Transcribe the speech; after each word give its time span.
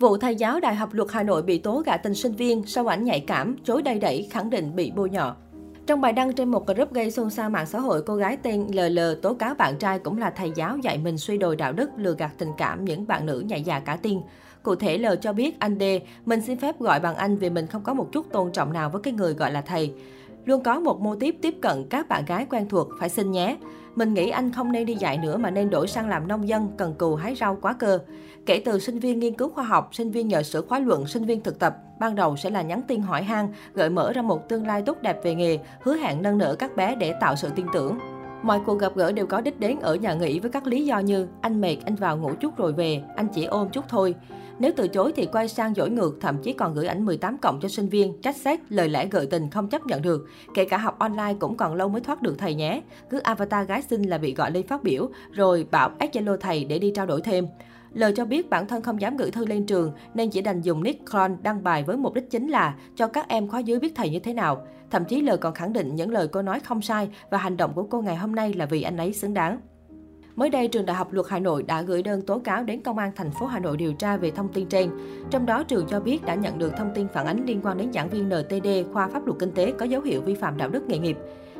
Vụ 0.00 0.16
thầy 0.16 0.36
giáo 0.36 0.60
Đại 0.60 0.74
học 0.74 0.88
Luật 0.92 1.08
Hà 1.12 1.22
Nội 1.22 1.42
bị 1.42 1.58
tố 1.58 1.82
gạ 1.86 1.96
tình 1.96 2.14
sinh 2.14 2.32
viên, 2.32 2.62
sau 2.66 2.86
ảnh 2.86 3.04
nhạy 3.04 3.20
cảm, 3.20 3.56
chối 3.64 3.82
đầy 3.82 3.98
đẩy, 3.98 4.28
khẳng 4.30 4.50
định 4.50 4.76
bị 4.76 4.92
bôi 4.96 5.10
nhọ. 5.10 5.36
Trong 5.86 6.00
bài 6.00 6.12
đăng 6.12 6.32
trên 6.32 6.50
một 6.50 6.66
group 6.66 6.92
gây 6.92 7.10
xôn 7.10 7.30
xao 7.30 7.50
mạng 7.50 7.66
xã 7.66 7.80
hội, 7.80 8.02
cô 8.02 8.16
gái 8.16 8.36
tên 8.36 8.66
LL 8.72 8.98
tố 9.22 9.34
cáo 9.34 9.54
bạn 9.54 9.78
trai 9.78 9.98
cũng 9.98 10.18
là 10.18 10.30
thầy 10.30 10.52
giáo 10.54 10.76
dạy 10.76 10.98
mình 10.98 11.18
suy 11.18 11.38
đồi 11.38 11.56
đạo 11.56 11.72
đức, 11.72 11.90
lừa 11.96 12.14
gạt 12.18 12.30
tình 12.38 12.48
cảm 12.58 12.84
những 12.84 13.06
bạn 13.06 13.26
nữ 13.26 13.40
nhạy 13.46 13.62
già 13.62 13.80
cả 13.80 13.96
tin. 14.02 14.20
Cụ 14.62 14.74
thể 14.74 14.98
L 14.98 15.06
cho 15.20 15.32
biết 15.32 15.60
anh 15.60 15.78
D, 15.80 15.82
mình 16.24 16.40
xin 16.40 16.58
phép 16.58 16.80
gọi 16.80 17.00
bằng 17.00 17.16
anh 17.16 17.36
vì 17.36 17.50
mình 17.50 17.66
không 17.66 17.82
có 17.82 17.94
một 17.94 18.08
chút 18.12 18.26
tôn 18.32 18.52
trọng 18.52 18.72
nào 18.72 18.90
với 18.90 19.02
cái 19.02 19.12
người 19.12 19.34
gọi 19.34 19.52
là 19.52 19.60
thầy. 19.60 19.94
Luôn 20.44 20.62
có 20.62 20.80
một 20.80 21.00
mô 21.00 21.14
tiếp 21.14 21.36
tiếp 21.42 21.54
cận 21.62 21.86
các 21.90 22.08
bạn 22.08 22.24
gái 22.24 22.46
quen 22.50 22.68
thuộc, 22.68 22.88
phải 22.98 23.08
xin 23.08 23.30
nhé. 23.30 23.56
Mình 23.96 24.14
nghĩ 24.14 24.30
anh 24.30 24.52
không 24.52 24.72
nên 24.72 24.86
đi 24.86 24.94
dạy 24.94 25.18
nữa 25.18 25.36
mà 25.36 25.50
nên 25.50 25.70
đổi 25.70 25.88
sang 25.88 26.08
làm 26.08 26.28
nông 26.28 26.48
dân, 26.48 26.68
cần 26.76 26.94
cù 26.98 27.14
hái 27.14 27.34
rau 27.34 27.58
quá 27.62 27.72
cơ. 27.72 27.98
Kể 28.46 28.62
từ 28.64 28.78
sinh 28.78 28.98
viên 28.98 29.18
nghiên 29.18 29.34
cứu 29.34 29.48
khoa 29.48 29.64
học, 29.64 29.88
sinh 29.92 30.10
viên 30.10 30.28
nhờ 30.28 30.42
sửa 30.42 30.62
khóa 30.62 30.78
luận, 30.78 31.06
sinh 31.06 31.24
viên 31.24 31.40
thực 31.40 31.58
tập, 31.58 31.76
ban 32.00 32.14
đầu 32.14 32.36
sẽ 32.36 32.50
là 32.50 32.62
nhắn 32.62 32.82
tin 32.88 33.00
hỏi 33.00 33.22
han, 33.22 33.48
gợi 33.74 33.90
mở 33.90 34.12
ra 34.12 34.22
một 34.22 34.48
tương 34.48 34.66
lai 34.66 34.82
tốt 34.86 35.02
đẹp 35.02 35.20
về 35.22 35.34
nghề, 35.34 35.58
hứa 35.80 35.96
hẹn 35.96 36.22
nâng 36.22 36.38
nở 36.38 36.56
các 36.58 36.76
bé 36.76 36.94
để 36.94 37.12
tạo 37.20 37.36
sự 37.36 37.48
tin 37.56 37.66
tưởng. 37.72 37.98
Mọi 38.42 38.60
cuộc 38.66 38.78
gặp 38.78 38.92
gỡ 38.94 39.12
đều 39.12 39.26
có 39.26 39.40
đích 39.40 39.60
đến 39.60 39.76
ở 39.80 39.94
nhà 39.94 40.14
nghỉ 40.14 40.40
với 40.40 40.50
các 40.50 40.66
lý 40.66 40.84
do 40.86 40.98
như 40.98 41.28
anh 41.40 41.60
mệt, 41.60 41.76
anh 41.84 41.94
vào 41.94 42.16
ngủ 42.16 42.30
chút 42.40 42.56
rồi 42.56 42.72
về, 42.72 43.02
anh 43.16 43.28
chỉ 43.28 43.44
ôm 43.44 43.68
chút 43.72 43.84
thôi. 43.88 44.14
Nếu 44.60 44.72
từ 44.76 44.88
chối 44.88 45.12
thì 45.16 45.26
quay 45.26 45.48
sang 45.48 45.74
dỗi 45.74 45.90
ngược, 45.90 46.16
thậm 46.20 46.38
chí 46.42 46.52
còn 46.52 46.74
gửi 46.74 46.86
ảnh 46.86 47.04
18 47.04 47.38
cộng 47.38 47.60
cho 47.60 47.68
sinh 47.68 47.88
viên, 47.88 48.20
trách 48.22 48.36
xét, 48.36 48.60
lời 48.72 48.88
lẽ 48.88 49.06
gợi 49.06 49.26
tình 49.26 49.50
không 49.50 49.68
chấp 49.68 49.86
nhận 49.86 50.02
được. 50.02 50.28
Kể 50.54 50.64
cả 50.64 50.78
học 50.78 50.98
online 50.98 51.34
cũng 51.40 51.56
còn 51.56 51.74
lâu 51.74 51.88
mới 51.88 52.00
thoát 52.00 52.22
được 52.22 52.34
thầy 52.38 52.54
nhé. 52.54 52.82
Cứ 53.10 53.18
avatar 53.18 53.68
gái 53.68 53.82
xinh 53.82 54.02
là 54.02 54.18
bị 54.18 54.34
gọi 54.34 54.50
lên 54.50 54.66
phát 54.66 54.82
biểu, 54.82 55.10
rồi 55.32 55.66
bảo 55.70 55.90
add 55.98 56.16
Zalo 56.16 56.36
thầy 56.36 56.64
để 56.64 56.78
đi 56.78 56.92
trao 56.94 57.06
đổi 57.06 57.20
thêm. 57.20 57.46
Lời 57.92 58.12
cho 58.16 58.24
biết 58.24 58.50
bản 58.50 58.66
thân 58.66 58.82
không 58.82 59.00
dám 59.00 59.16
gửi 59.16 59.30
thư 59.30 59.46
lên 59.46 59.66
trường 59.66 59.92
nên 60.14 60.30
chỉ 60.30 60.40
đành 60.42 60.62
dùng 60.62 60.82
nick 60.82 61.10
clone 61.10 61.34
đăng 61.42 61.62
bài 61.62 61.82
với 61.82 61.96
mục 61.96 62.14
đích 62.14 62.30
chính 62.30 62.48
là 62.48 62.74
cho 62.96 63.06
các 63.06 63.28
em 63.28 63.48
khóa 63.48 63.60
dưới 63.60 63.78
biết 63.78 63.92
thầy 63.96 64.10
như 64.10 64.18
thế 64.18 64.34
nào. 64.34 64.66
Thậm 64.90 65.04
chí 65.04 65.20
lời 65.20 65.36
còn 65.36 65.54
khẳng 65.54 65.72
định 65.72 65.96
những 65.96 66.10
lời 66.10 66.28
cô 66.28 66.42
nói 66.42 66.60
không 66.60 66.82
sai 66.82 67.08
và 67.30 67.38
hành 67.38 67.56
động 67.56 67.72
của 67.74 67.86
cô 67.90 68.02
ngày 68.02 68.16
hôm 68.16 68.34
nay 68.34 68.54
là 68.54 68.66
vì 68.66 68.82
anh 68.82 68.96
ấy 68.96 69.12
xứng 69.12 69.34
đáng. 69.34 69.60
Mới 70.40 70.50
đây, 70.50 70.68
trường 70.68 70.86
Đại 70.86 70.96
học 70.96 71.12
Luật 71.12 71.26
Hà 71.28 71.38
Nội 71.38 71.62
đã 71.62 71.82
gửi 71.82 72.02
đơn 72.02 72.22
tố 72.22 72.38
cáo 72.38 72.62
đến 72.62 72.80
Công 72.80 72.98
an 72.98 73.12
thành 73.16 73.30
phố 73.30 73.46
Hà 73.46 73.58
Nội 73.58 73.76
điều 73.76 73.92
tra 73.92 74.16
về 74.16 74.30
thông 74.30 74.48
tin 74.48 74.66
trên. 74.66 74.90
Trong 75.30 75.46
đó, 75.46 75.62
trường 75.62 75.86
cho 75.86 76.00
biết 76.00 76.24
đã 76.24 76.34
nhận 76.34 76.58
được 76.58 76.72
thông 76.78 76.90
tin 76.94 77.08
phản 77.08 77.26
ánh 77.26 77.44
liên 77.46 77.60
quan 77.62 77.78
đến 77.78 77.92
giảng 77.92 78.08
viên 78.08 78.28
NTD 78.28 78.92
khoa 78.92 79.08
pháp 79.08 79.26
luật 79.26 79.38
kinh 79.38 79.52
tế 79.52 79.72
có 79.78 79.86
dấu 79.86 80.02
hiệu 80.02 80.20
vi 80.20 80.34
phạm 80.34 80.56
đạo 80.56 80.68
đức 80.68 80.88
nghề 80.88 80.98
nghiệp. 80.98 81.16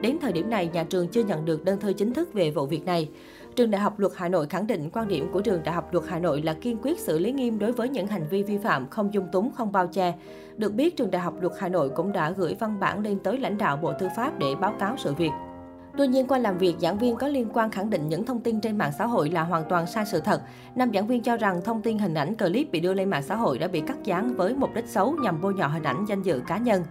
Đến 0.00 0.16
thời 0.20 0.32
điểm 0.32 0.50
này, 0.50 0.70
nhà 0.72 0.84
trường 0.84 1.08
chưa 1.08 1.24
nhận 1.24 1.44
được 1.44 1.64
đơn 1.64 1.80
thư 1.80 1.92
chính 1.92 2.12
thức 2.12 2.32
về 2.32 2.50
vụ 2.50 2.66
việc 2.66 2.84
này. 2.84 3.08
Trường 3.56 3.70
Đại 3.70 3.80
học 3.80 3.98
Luật 3.98 4.12
Hà 4.16 4.28
Nội 4.28 4.46
khẳng 4.46 4.66
định 4.66 4.90
quan 4.92 5.08
điểm 5.08 5.32
của 5.32 5.40
trường 5.40 5.62
Đại 5.64 5.74
học 5.74 5.88
Luật 5.92 6.04
Hà 6.08 6.18
Nội 6.18 6.42
là 6.42 6.54
kiên 6.54 6.76
quyết 6.82 7.00
xử 7.00 7.18
lý 7.18 7.32
nghiêm 7.32 7.58
đối 7.58 7.72
với 7.72 7.88
những 7.88 8.06
hành 8.06 8.26
vi 8.30 8.42
vi 8.42 8.58
phạm 8.58 8.88
không 8.88 9.14
dung 9.14 9.28
túng, 9.32 9.50
không 9.52 9.72
bao 9.72 9.86
che. 9.86 10.14
Được 10.56 10.74
biết, 10.74 10.96
trường 10.96 11.10
Đại 11.10 11.22
học 11.22 11.34
Luật 11.40 11.52
Hà 11.58 11.68
Nội 11.68 11.88
cũng 11.88 12.12
đã 12.12 12.30
gửi 12.30 12.56
văn 12.60 12.80
bản 12.80 13.00
lên 13.00 13.18
tới 13.18 13.38
lãnh 13.38 13.58
đạo 13.58 13.76
Bộ 13.76 13.92
Tư 13.98 14.08
pháp 14.16 14.38
để 14.38 14.54
báo 14.60 14.74
cáo 14.80 14.94
sự 14.98 15.14
việc. 15.14 15.30
Tuy 15.96 16.06
nhiên, 16.08 16.26
qua 16.26 16.38
làm 16.38 16.58
việc, 16.58 16.74
giảng 16.80 16.98
viên 16.98 17.16
có 17.16 17.28
liên 17.28 17.48
quan 17.52 17.70
khẳng 17.70 17.90
định 17.90 18.08
những 18.08 18.24
thông 18.24 18.40
tin 18.40 18.60
trên 18.60 18.78
mạng 18.78 18.92
xã 18.98 19.06
hội 19.06 19.30
là 19.30 19.42
hoàn 19.42 19.64
toàn 19.68 19.86
sai 19.86 20.06
sự 20.06 20.20
thật. 20.20 20.42
Nam 20.74 20.90
giảng 20.94 21.06
viên 21.06 21.22
cho 21.22 21.36
rằng 21.36 21.60
thông 21.64 21.82
tin 21.82 21.98
hình 21.98 22.14
ảnh 22.14 22.36
clip 22.36 22.72
bị 22.72 22.80
đưa 22.80 22.94
lên 22.94 23.10
mạng 23.10 23.22
xã 23.22 23.36
hội 23.36 23.58
đã 23.58 23.68
bị 23.68 23.80
cắt 23.80 24.04
dán 24.04 24.34
với 24.34 24.54
mục 24.54 24.70
đích 24.74 24.88
xấu 24.88 25.16
nhằm 25.22 25.40
bôi 25.40 25.54
nhọ 25.54 25.66
hình 25.66 25.82
ảnh 25.82 26.04
danh 26.08 26.22
dự 26.22 26.42
cá 26.46 26.58
nhân. 26.58 26.82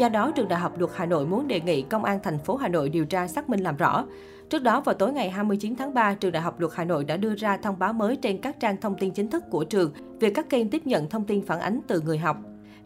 Do 0.00 0.08
đó, 0.08 0.30
trường 0.30 0.48
Đại 0.48 0.60
học 0.60 0.78
Luật 0.78 0.90
Hà 0.94 1.06
Nội 1.06 1.26
muốn 1.26 1.48
đề 1.48 1.60
nghị 1.60 1.82
Công 1.82 2.04
an 2.04 2.18
thành 2.22 2.38
phố 2.38 2.56
Hà 2.56 2.68
Nội 2.68 2.88
điều 2.88 3.04
tra 3.04 3.26
xác 3.26 3.48
minh 3.48 3.60
làm 3.60 3.76
rõ. 3.76 4.04
Trước 4.50 4.62
đó, 4.62 4.80
vào 4.80 4.94
tối 4.94 5.12
ngày 5.12 5.30
29 5.30 5.76
tháng 5.76 5.94
3, 5.94 6.14
trường 6.14 6.32
Đại 6.32 6.42
học 6.42 6.60
Luật 6.60 6.72
Hà 6.76 6.84
Nội 6.84 7.04
đã 7.04 7.16
đưa 7.16 7.34
ra 7.34 7.56
thông 7.56 7.78
báo 7.78 7.92
mới 7.92 8.16
trên 8.16 8.40
các 8.40 8.60
trang 8.60 8.76
thông 8.80 8.94
tin 8.98 9.10
chính 9.10 9.30
thức 9.30 9.44
của 9.50 9.64
trường 9.64 9.92
về 10.20 10.30
các 10.30 10.50
kênh 10.50 10.70
tiếp 10.70 10.86
nhận 10.86 11.08
thông 11.08 11.24
tin 11.24 11.46
phản 11.46 11.60
ánh 11.60 11.80
từ 11.88 12.00
người 12.00 12.18
học. 12.18 12.36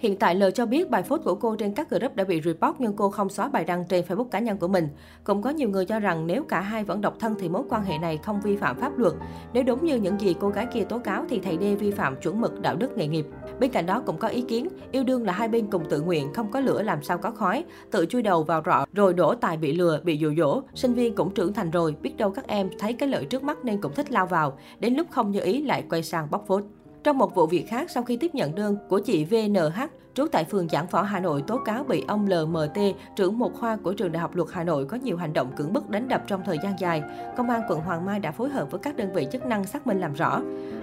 Hiện 0.02 0.16
tại 0.16 0.34
L 0.34 0.42
cho 0.54 0.66
biết 0.66 0.90
bài 0.90 1.02
post 1.08 1.22
của 1.24 1.34
cô 1.34 1.56
trên 1.56 1.74
các 1.74 1.90
group 1.90 2.16
đã 2.16 2.24
bị 2.24 2.40
report 2.44 2.76
nhưng 2.78 2.96
cô 2.96 3.10
không 3.10 3.28
xóa 3.28 3.48
bài 3.48 3.64
đăng 3.64 3.84
trên 3.88 4.04
Facebook 4.08 4.24
cá 4.24 4.38
nhân 4.38 4.58
của 4.58 4.68
mình. 4.68 4.88
Cũng 5.24 5.42
có 5.42 5.50
nhiều 5.50 5.68
người 5.68 5.86
cho 5.86 6.00
rằng 6.00 6.26
nếu 6.26 6.44
cả 6.44 6.60
hai 6.60 6.84
vẫn 6.84 7.00
độc 7.00 7.16
thân 7.20 7.34
thì 7.40 7.48
mối 7.48 7.62
quan 7.68 7.84
hệ 7.84 7.98
này 7.98 8.18
không 8.22 8.40
vi 8.40 8.56
phạm 8.56 8.80
pháp 8.80 8.98
luật. 8.98 9.12
Nếu 9.52 9.62
đúng 9.62 9.84
như 9.84 9.96
những 9.96 10.20
gì 10.20 10.34
cô 10.40 10.48
gái 10.48 10.66
kia 10.66 10.84
tố 10.84 10.98
cáo 10.98 11.24
thì 11.28 11.40
thầy 11.40 11.58
D 11.60 11.80
vi 11.80 11.90
phạm 11.90 12.16
chuẩn 12.16 12.40
mực 12.40 12.60
đạo 12.60 12.76
đức 12.76 12.96
nghề 12.96 13.06
nghiệp. 13.06 13.26
Bên 13.60 13.70
cạnh 13.70 13.86
đó 13.86 14.02
cũng 14.06 14.16
có 14.16 14.28
ý 14.28 14.42
kiến, 14.42 14.68
yêu 14.92 15.04
đương 15.04 15.26
là 15.26 15.32
hai 15.32 15.48
bên 15.48 15.66
cùng 15.66 15.82
tự 15.90 16.00
nguyện, 16.00 16.32
không 16.34 16.50
có 16.50 16.60
lửa 16.60 16.82
làm 16.82 17.02
sao 17.02 17.18
có 17.18 17.30
khói, 17.30 17.64
tự 17.90 18.06
chui 18.06 18.22
đầu 18.22 18.42
vào 18.42 18.62
rọ 18.66 18.84
rồi 18.92 19.14
đổ 19.14 19.34
tài 19.34 19.56
bị 19.56 19.72
lừa, 19.72 20.00
bị 20.04 20.16
dụ 20.16 20.34
dỗ. 20.36 20.62
Sinh 20.74 20.94
viên 20.94 21.14
cũng 21.14 21.34
trưởng 21.34 21.52
thành 21.52 21.70
rồi, 21.70 21.94
biết 22.02 22.16
đâu 22.16 22.30
các 22.30 22.46
em 22.46 22.70
thấy 22.78 22.92
cái 22.92 23.08
lợi 23.08 23.24
trước 23.24 23.42
mắt 23.42 23.64
nên 23.64 23.80
cũng 23.80 23.94
thích 23.94 24.12
lao 24.12 24.26
vào, 24.26 24.58
đến 24.80 24.94
lúc 24.94 25.06
không 25.10 25.30
như 25.30 25.40
ý 25.40 25.62
lại 25.62 25.84
quay 25.90 26.02
sang 26.02 26.30
bóc 26.30 26.44
phốt. 26.46 26.64
Trong 27.04 27.18
một 27.18 27.34
vụ 27.34 27.46
việc 27.46 27.68
khác, 27.68 27.90
sau 27.90 28.02
khi 28.02 28.16
tiếp 28.16 28.34
nhận 28.34 28.54
đơn 28.54 28.76
của 28.88 28.98
chị 28.98 29.24
VNH, 29.24 29.80
trú 30.14 30.26
tại 30.32 30.44
phường 30.44 30.68
Giảng 30.68 30.86
Võ, 30.86 31.02
Hà 31.02 31.20
Nội 31.20 31.42
tố 31.46 31.58
cáo 31.64 31.84
bị 31.84 32.04
ông 32.08 32.26
LMT, 32.26 32.78
trưởng 33.16 33.38
một 33.38 33.54
khoa 33.54 33.76
của 33.76 33.92
trường 33.92 34.12
Đại 34.12 34.20
học 34.20 34.36
Luật 34.36 34.48
Hà 34.52 34.64
Nội 34.64 34.84
có 34.84 34.96
nhiều 34.96 35.16
hành 35.16 35.32
động 35.32 35.52
cưỡng 35.56 35.72
bức 35.72 35.90
đánh 35.90 36.08
đập 36.08 36.22
trong 36.26 36.42
thời 36.44 36.58
gian 36.62 36.80
dài. 36.80 37.02
Công 37.36 37.50
an 37.50 37.62
quận 37.68 37.80
Hoàng 37.80 38.06
Mai 38.06 38.20
đã 38.20 38.30
phối 38.30 38.48
hợp 38.48 38.70
với 38.70 38.80
các 38.82 38.96
đơn 38.96 39.12
vị 39.12 39.26
chức 39.32 39.46
năng 39.46 39.64
xác 39.64 39.86
minh 39.86 40.00
làm 40.00 40.12
rõ. 40.12 40.40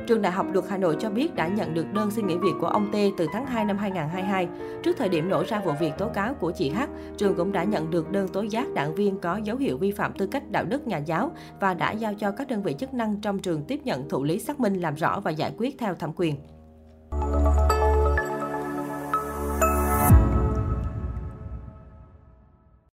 Trường 0.07 0.21
Đại 0.21 0.31
học 0.31 0.45
Luật 0.53 0.65
Hà 0.69 0.77
Nội 0.77 0.97
cho 0.99 1.09
biết 1.09 1.35
đã 1.35 1.47
nhận 1.47 1.73
được 1.73 1.93
đơn 1.93 2.11
xin 2.11 2.27
nghỉ 2.27 2.37
việc 2.37 2.53
của 2.61 2.67
ông 2.67 2.91
T 2.91 2.95
từ 3.17 3.27
tháng 3.33 3.45
2 3.45 3.65
năm 3.65 3.77
2022. 3.77 4.47
Trước 4.83 4.97
thời 4.97 5.09
điểm 5.09 5.29
nổ 5.29 5.43
ra 5.47 5.61
vụ 5.65 5.71
việc 5.79 5.91
tố 5.97 6.07
cáo 6.07 6.33
của 6.33 6.51
chị 6.51 6.69
H, 6.69 6.81
trường 7.17 7.35
cũng 7.35 7.51
đã 7.51 7.63
nhận 7.63 7.91
được 7.91 8.11
đơn 8.11 8.27
tố 8.27 8.41
giác 8.41 8.73
đảng 8.73 8.95
viên 8.95 9.19
có 9.19 9.37
dấu 9.37 9.57
hiệu 9.57 9.77
vi 9.77 9.91
phạm 9.91 10.13
tư 10.13 10.27
cách 10.27 10.51
đạo 10.51 10.65
đức 10.65 10.87
nhà 10.87 10.97
giáo 10.97 11.31
và 11.59 11.73
đã 11.73 11.91
giao 11.91 12.13
cho 12.13 12.31
các 12.31 12.47
đơn 12.47 12.63
vị 12.63 12.75
chức 12.79 12.93
năng 12.93 13.21
trong 13.21 13.39
trường 13.39 13.63
tiếp 13.63 13.79
nhận 13.83 14.09
thụ 14.09 14.23
lý 14.23 14.39
xác 14.39 14.59
minh 14.59 14.73
làm 14.73 14.95
rõ 14.95 15.19
và 15.19 15.31
giải 15.31 15.53
quyết 15.57 15.75
theo 15.79 15.95
thẩm 15.95 16.11
quyền. 16.15 16.35